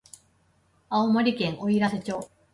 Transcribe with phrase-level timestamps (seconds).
[0.89, 2.27] 青森県おいらせ町